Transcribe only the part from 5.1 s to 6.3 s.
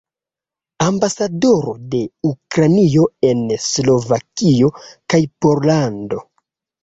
kaj Pollando.